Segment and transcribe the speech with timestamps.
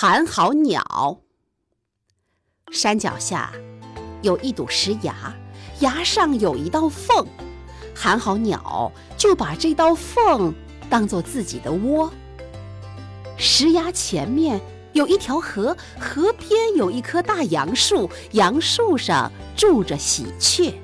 [0.00, 1.18] 寒号鸟。
[2.70, 3.50] 山脚下
[4.22, 5.12] 有一堵石崖，
[5.80, 7.26] 崖上有一道缝，
[7.96, 10.54] 寒号鸟就把这道缝
[10.88, 12.12] 当做自己的窝。
[13.36, 14.60] 石崖前面
[14.92, 20.80] 有一条河，河边有一棵大杨树，杨树上住着喜鹊。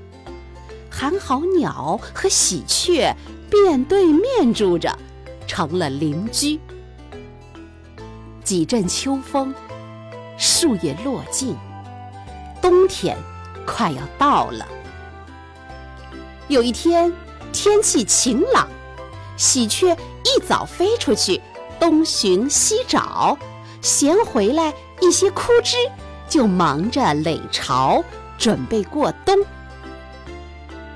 [0.91, 3.15] 寒号鸟和喜鹊
[3.53, 4.99] 面对面住着，
[5.47, 6.59] 成了邻居。
[8.45, 9.55] 几阵秋风，
[10.37, 11.57] 树叶落尽，
[12.61, 13.17] 冬天
[13.67, 14.67] 快要到了。
[16.49, 17.11] 有一天，
[17.53, 18.69] 天气晴朗，
[19.39, 21.41] 喜鹊一早飞出去。
[21.81, 23.37] 东寻西找，
[23.83, 25.77] 衔回来一些枯枝，
[26.29, 28.03] 就忙着垒巢，
[28.39, 29.37] 准备过冬。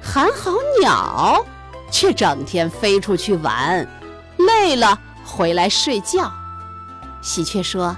[0.01, 1.45] 寒号鸟
[1.91, 3.87] 却整天飞出去玩，
[4.39, 6.33] 累了回来睡觉。
[7.21, 7.97] 喜鹊说：“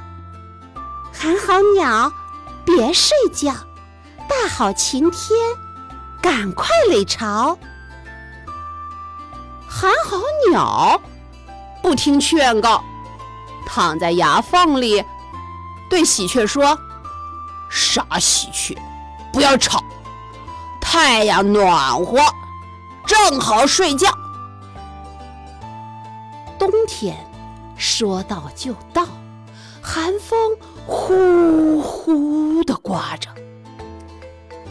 [1.12, 2.12] 寒号鸟，
[2.64, 3.52] 别睡觉，
[4.28, 5.38] 大好晴天，
[6.20, 7.58] 赶快垒巢。”
[9.68, 10.18] 寒号
[10.50, 11.00] 鸟。
[11.82, 12.84] 不听劝告，
[13.66, 15.02] 躺在牙缝里，
[15.88, 16.78] 对喜鹊说
[17.70, 18.76] ：“傻喜鹊，
[19.32, 19.82] 不要吵，
[20.78, 22.18] 太阳暖和，
[23.06, 24.10] 正好睡觉。”
[26.60, 27.16] 冬天
[27.80, 29.06] 说到就到，
[29.80, 30.54] 寒风
[30.86, 33.30] 呼呼地刮着。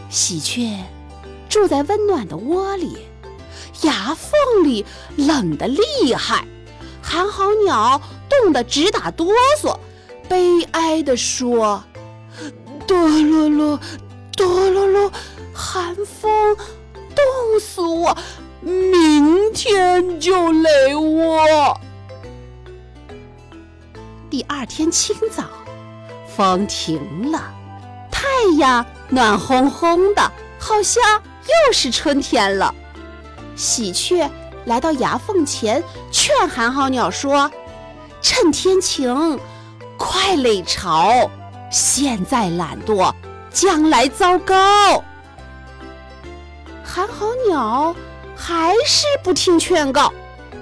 [0.08, 0.78] 喜鹊
[1.48, 2.96] 住在温暖的窝里，
[3.82, 4.86] 牙缝里
[5.16, 6.46] 冷得厉害。
[7.02, 9.26] 寒号鸟冻得直打哆
[9.60, 9.76] 嗦，
[10.28, 11.82] 悲哀地说
[12.86, 13.80] ：“哆啰啰，
[14.36, 15.10] 哆啰啰，
[15.52, 16.56] 寒风
[17.16, 18.16] 冻死我，
[18.62, 21.76] 明天就垒窝。”
[24.40, 25.44] 第二天清早，
[26.34, 27.52] 风停了，
[28.10, 31.02] 太阳暖烘烘的，好像
[31.66, 32.74] 又是春天了。
[33.54, 34.26] 喜鹊。
[34.64, 37.50] 来到崖缝前，劝寒号鸟说
[38.22, 39.38] ：“趁天晴，
[39.98, 41.30] 快垒巢。
[41.70, 43.12] 现在懒惰，
[43.50, 45.04] 将来糟糕。”
[46.82, 47.94] 寒号鸟
[48.34, 50.10] 还是不听劝告，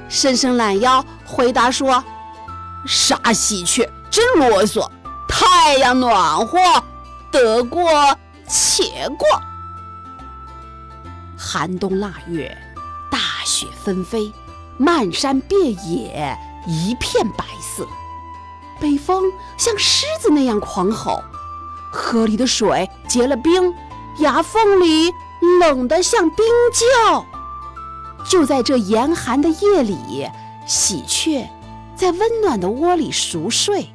[0.09, 2.03] 伸伸懒腰，回答说
[2.87, 4.89] ：“傻喜鹊，真啰嗦！
[5.29, 6.59] 太阳暖和，
[7.31, 7.91] 得过
[8.47, 9.27] 且过。
[11.37, 12.57] 寒冬腊月。”
[13.11, 14.33] 大雪纷飞，
[14.77, 17.87] 漫山遍野一片白色。
[18.79, 19.25] 北风
[19.57, 21.23] 像狮子那样狂吼，
[21.91, 23.75] 河里的水结了冰，
[24.19, 25.11] 崖缝里
[25.59, 27.25] 冷得像冰窖。
[28.29, 30.29] 就在这严寒的夜里，
[30.67, 31.49] 喜鹊
[31.99, 33.89] 在温暖的窝里熟睡，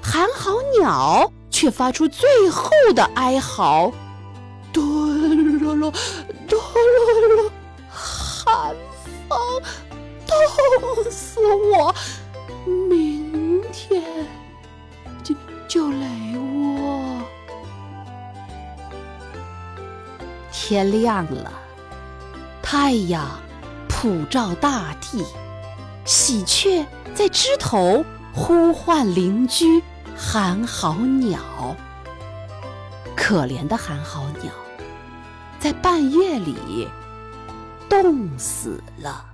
[0.00, 3.92] 寒号鸟却发出最后的哀嚎：
[4.72, 5.90] 哆啰啰，
[6.46, 7.50] 哆啰啰。
[7.90, 8.72] 寒
[9.28, 9.38] 风
[10.24, 11.92] 冻死我，
[12.88, 14.00] 明天
[15.24, 15.34] 就
[15.66, 16.06] 就垒
[16.38, 17.02] 窝。
[20.52, 21.52] 天亮了，
[22.62, 23.28] 太阳
[23.88, 25.24] 普照大地，
[26.04, 29.82] 喜鹊在枝头呼唤邻居
[30.16, 31.40] 寒号鸟。
[33.16, 34.52] 可怜的寒号鸟，
[35.60, 36.88] 在半夜里。
[37.88, 39.31] 冻死了。